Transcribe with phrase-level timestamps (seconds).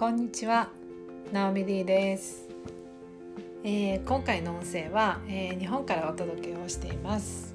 [0.00, 0.70] こんにちは、
[1.30, 2.48] ナオミリーです、
[3.62, 7.54] えー今回の音声は、えー日本からお届けをしています。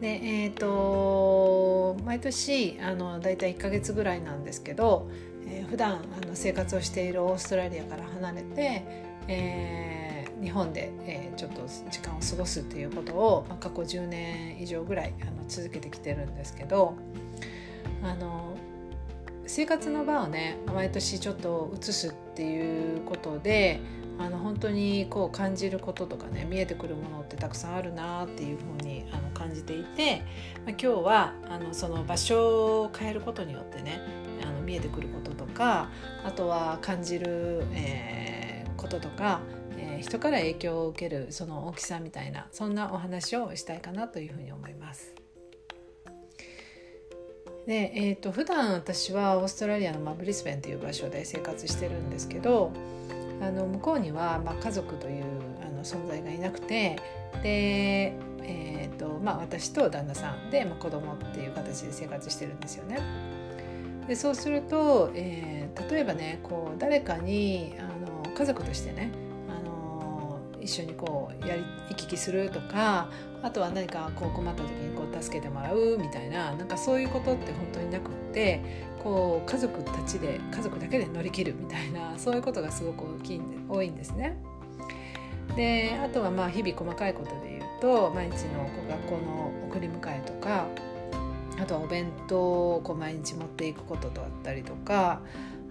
[0.00, 5.10] で、えっ、と毎年あのだいたい1ヶ月ぐらいなんですけど、
[5.46, 8.82] えー普段あの生活をしているオーストラリアから離れて、
[9.28, 16.94] えー日本で、えーちょっと時間を過ごすっていうことを、まあ、過去10年以上ぐらいあの続けてきてるんですけど
[18.02, 18.56] あの
[19.52, 23.80] 生活の場をね毎年ちょっと移すっていうことで
[24.16, 30.22] あの本当にこう感じることとかね見えてくるものってたくさんあるなっていうふうにあの感じていて、
[30.64, 34.00] ま、今日はあのその場所を変えることによってね
[34.40, 35.90] あの見えてくることとか
[36.24, 39.40] あとは感じる、えーこととか、
[39.76, 44.79] えー人から影響を受けるその大きさみたいなそんなお話をしたいかなというふうに思います。
[47.66, 52.72] で、えー、と普段私はオーストラリアの、まあ、ブリスベンという場所で生活してるんですけど
[53.40, 55.24] あの向こうには、まあ、家族という
[55.62, 56.96] あの存在がいなくて
[57.42, 63.00] で、えーとまあ、私と旦那さんで、まあ、子供っていう形で生活してるんですよね。
[64.08, 69.12] でそうすると、えー例えばねこう誰かにあの家族としてね
[70.60, 73.08] 一緒にこうやり行き来するとか
[73.42, 78.60] あとは何かこう困った時にこう助けてもらうみたいななんかそういうことって本当になくって
[79.02, 84.36] こう家族たちで家族だけで乗り切るみたいなそういうことがすごく大きいんで多いんですね。
[85.56, 90.66] であとはまあ日々細かいことで言うと毎日のこう学校の送り迎えとか
[91.60, 95.20] あとはお弁当をこう毎日持っていくことだったりとか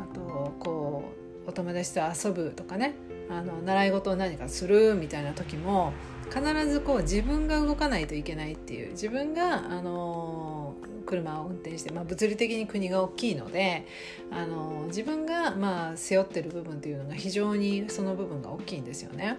[0.00, 1.12] あとこ
[1.46, 2.94] うお友達と遊ぶとかね
[3.30, 5.92] あの習い事を何かするみたいな時も
[6.30, 10.74] 必ずこう自分が動かないといけないっていう自分があの
[11.06, 13.86] 車を運転して、まあ、物理的に国が大きいので
[14.30, 19.38] あの自分がまあ背負ってる部分っていうのが非常にその部分が大きいんですよね。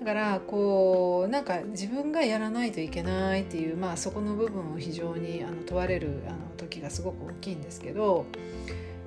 [0.00, 8.26] だからこうなんか自分がやらないといけないっていう、まあ、そこの部分を非常にあの問われるあの時がすごく大きいんですけど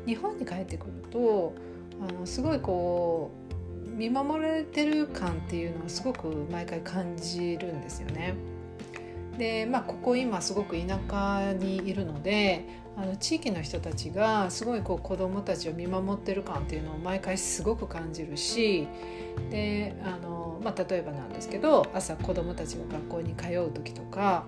[0.07, 1.53] 日本に帰ってくると
[2.01, 3.49] あのすごいこう
[4.00, 8.34] 見守られてる感っていうのをすごく毎回感じるんですよね。
[9.38, 12.66] でまあここ今すごく田舎にいるので
[12.96, 18.88] あの地域の人たちがすごいこう子どもたちを見守ってる感っていうのを毎回すごく感じるし
[19.50, 24.46] であの、まあ、例えばなんですけど朝子どもたちが学校に通う時とか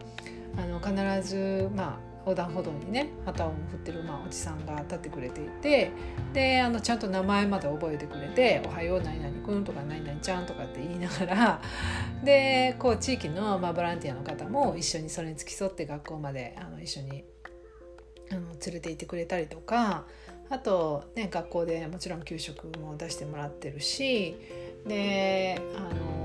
[0.58, 5.92] あの必ずまあ横断歩道にね旗を振ってる、まあ、おじさんが立ってくれていて
[6.34, 11.62] であのちゃんと名前まで覚えてくれて「おはよう何々くん」とか「何々ちゃん」とかって言いながら
[12.24, 17.24] でこう地域の、まあ、ボランティアの方も一緒にそれに付き添って学校まであの一緒に
[18.32, 20.06] あの連れて行ってくれたりとか
[20.50, 24.38] あと、ね、学校でもちろん給食も出してもらってるし
[24.86, 26.22] であの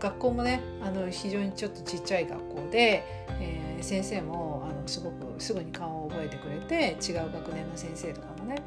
[0.00, 3.04] 学校もねあの非常にちょっとちっちゃい学校で、
[3.40, 8.62] えー先生もあのすごくすぐに顔を覚えてくれて違う学年の先生とかもね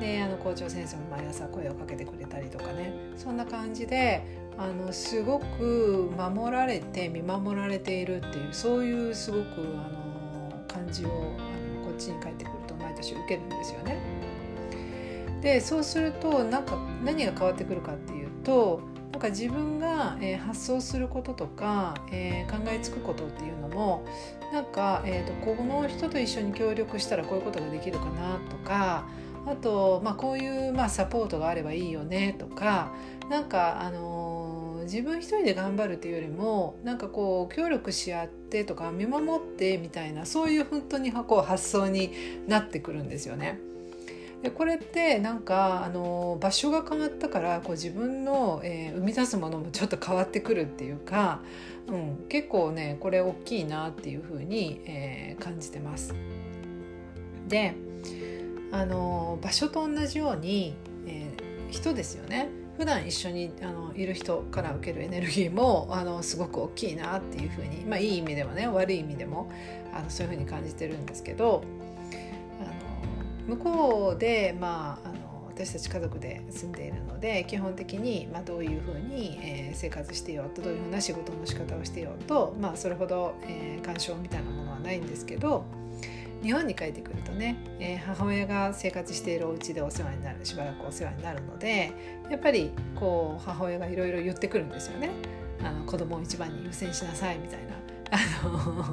[0.00, 4.22] であの校長先生も毎朝声をかけてくれたりとかねそんな感じで
[4.56, 13.98] あのすごく守られて見守られているっていうそういうすごくあの感じをあのこっちに帰ってくると毎年受けるんですよね。
[15.40, 18.82] でそうするとなんか何が変わってくるかっていうと
[19.12, 24.04] なんか自分が、えー発想することとか、えー考えつくことっていうのも
[24.52, 29.06] なんか、えー、とこの人と一緒に協力したらこういうことができるかなとか
[29.46, 32.92] あと、まあ、こういう、まあ、サポートがあればいいよねとか
[33.28, 34.60] なんか、あのー
[34.90, 42.12] 自分一人で頑張るっていうよりもなんかこう協力し合ってとか見守ってみたいなそういう本当にこう発想に
[42.48, 43.60] なってくるんですよね。
[44.42, 51.40] でこれってなんかあの場所が変わったからこう自分の、えー生み出すものもちょっと変わってくるっていうか、
[51.86, 56.14] うん、結構ねこれ大きいなっていうふうに、えー感じてます。
[57.48, 57.74] で
[58.72, 60.74] あの場所と同じように、
[61.06, 69.50] えー人ですよね普段一緒にあのいる人から受けるエネルギーもあのすごく大きいなっていうふうに、まあ、いい意味でもね悪い意味でも
[69.92, 71.62] あのそういうふうに感じてるんですけど
[73.50, 85.64] 向こうで、まあ、あの私たち家族で住んでいるので基本的に、まあ、どういうふうに、えー生活してようとどういうふうな仕事の仕方をしてようと、まあ、それほど、えー干渉みたいなものはないんですけど
[86.42, 91.92] 日本に帰ってくるとね、えー母親が生活しているお家でお世話になるしばらくお世話になるので
[92.30, 95.10] やっぱりこう母親がいろいろ言ってくるんですよね。
[95.62, 97.74] あの子供を一番に優先しなさいみたいな。
[98.12, 98.84] あの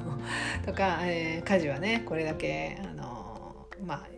[0.66, 4.17] とか、えー家事はねこれだけあのまあ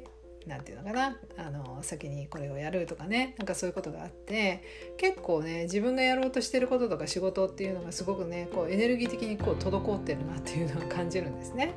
[0.50, 4.64] 何て言うのかなあの先にこれをやるとかねなんかそういうことがあって
[4.98, 11.74] 結構ね自分がやろうとしてることとか仕事っていうのがすごくねこうエネルギー的にこう滞ってるなっていうのを感じるんですね。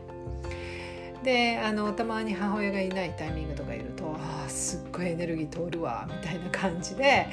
[1.22, 7.28] であのたまに母親がいないタイミングとかいるとあすっごいエネルギー通るわみたいな感じで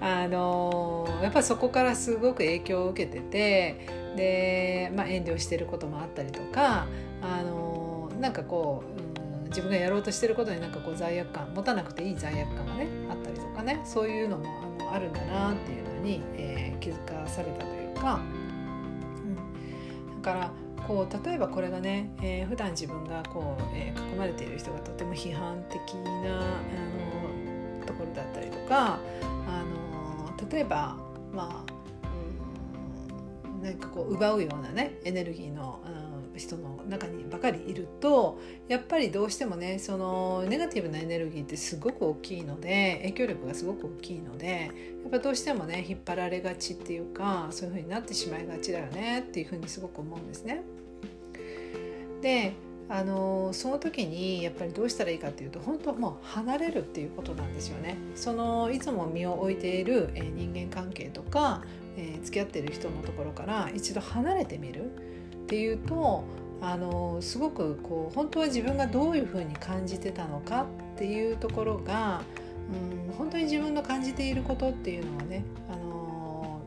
[0.00, 3.86] あのやっぱそこからすごく影響を受けてて
[4.16, 6.88] で、まあ、遠慮してることもあったりとか
[7.22, 9.07] あのなんかこう、
[9.48, 14.46] 自分がやろうとしてることになんかこう罪悪感持たなくていい罪悪感がねあったりとかねそういうのも
[14.80, 18.20] あのあるんだなっていうのに、えー、気づかされたというか、
[20.06, 20.50] うん、だから
[20.86, 26.42] こう例えばこれがね、えー、普段自分がこう、えー、囲まれている人がとても批判的なあ
[27.80, 28.98] のところだったりとか
[29.46, 30.96] あの例えば
[31.32, 31.78] まあ
[33.62, 36.07] 何かこう奪うようなねエネルギーの、うん、
[36.38, 38.38] 人の中にばかりいると
[38.68, 44.70] やっぱりどうしてもねそのネガティブなエネルギーってすごく大きいので影響力がすごく大きいので
[45.02, 50.62] やっぱどうしてもね引っ張られがちっていうかそういう風になってしまいがちだよねっていう風にすごく思うんですね。
[52.22, 52.54] で
[52.90, 57.98] あのその時にやっぱりどうしたらいいかっていうと本当もう離れるっていうことなんですよね。
[58.14, 61.62] そのいつも身を置いている、え人間関係とか、
[61.96, 64.90] えー、付き合ってる人のところから一度離れてみる
[65.48, 66.24] っていうと
[66.60, 72.20] あのすごくこう本当は自分がどういうふうに感じてたのかっていうところが、
[73.08, 76.60] うん、本当に自分の感じていることっていうのをね、あの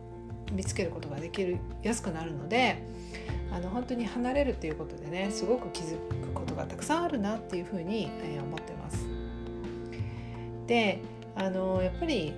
[0.51, 2.81] 見つけることができるやすくなるので
[3.51, 9.05] あの本当に離れるっていうことでねすごく気づくことがたくさんあるなっていうふうに、え、思ってます。
[10.65, 11.01] で
[11.35, 12.33] あのやっぱり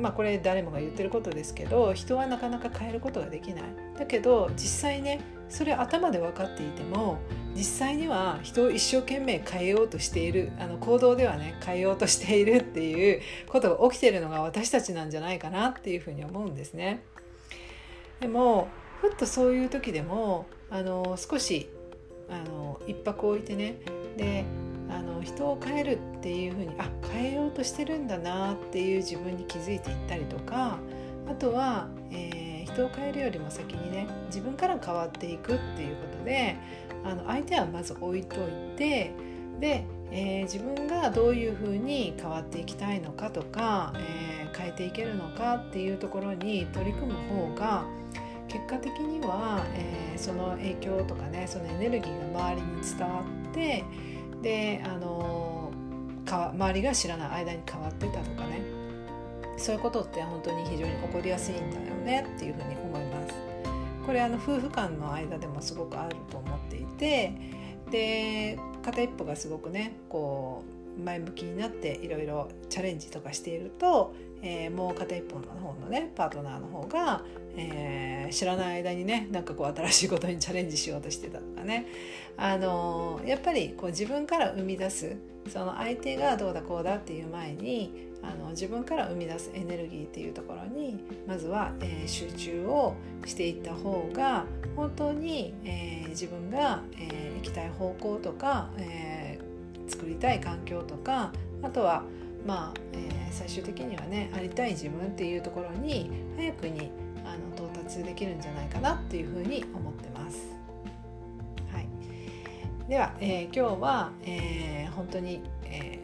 [0.00, 3.64] まあこれ誰もが言ってることですけど人はなかなか変えることができない
[3.98, 7.18] だけど実際ねそれ頭で分かっていても
[7.54, 17.02] 実際には人を一生懸命変えようとしているあの行動ではね変えようとしているっていうことが起きてるのが私たちなんじゃないかなっていうふうに思うんですね。
[18.20, 18.68] でも
[19.00, 21.68] ふっとそういう時でもあの少し
[22.28, 23.76] あの一泊置いてね
[24.16, 24.44] で
[24.90, 30.78] あの人を変えるっていうふうにあ変えようとしてるんだなっていう自分に気づいていったりとか
[31.28, 36.56] あとは、えー、人を変えるよりも先にね自分から変わっていくっていうことで
[37.04, 39.12] あの相手はまず置いといて
[39.60, 47.84] で、えー、自分がどういうふうに変わっていきたいのかとか、えー、変えていけるのかっていうところに取り組む方が
[48.48, 53.84] 結果的には、えー、その影響とかねそのエネルギーが周りに伝わって
[54.42, 55.70] であの
[56.26, 58.62] 周りが知らない間に変わってたとかね
[59.56, 63.34] そういうことって本当に非常に起こりやすいんだよねっていうふうに思います。
[64.06, 67.32] これあの夫婦間の間でもすごくあると思っていて
[67.90, 77.22] で片一方がすごくねこう前向きになっていろいろチャレンジとかしていると、えー、もう片一方の方のねパートナーの方が、
[77.56, 81.86] えー、知らない間にねなんかこう新しいことにチャレンジしようとしてたとかね。
[82.36, 85.14] あのやっぱりこう自分から生み出す
[85.48, 92.94] その相手がどうだこうだっていう前にあの自分から生み出すエネルギーっていうところにまずは、えー、集中を
[93.24, 94.44] していった方が
[94.76, 99.09] 本当に、えー、自分が、えー、行きたい方向とか、えー、
[100.00, 101.30] 作りたい環境とか
[101.62, 102.04] あとは
[102.46, 106.90] まあ、えー、最終的にはねありたい自分っていうところに早くに
[107.22, 110.56] あの到達できるんじゃないかなっていうふうに思ってます。
[111.70, 111.86] はい、
[112.88, 116.00] では、えー、今日は、えー、本当に、えー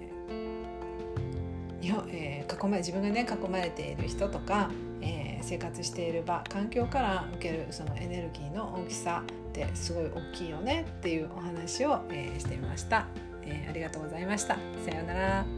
[1.80, 13.06] 日本えー、囲ま自分がね囲まれている人とか、えー、生活している場環境から受けるそのエネルギーの大きさってすごい大きいよねっていうお話を、えー、してみました、
[13.46, 13.70] えー。
[13.70, 14.56] ありがとうございました。
[14.84, 15.55] さようなら。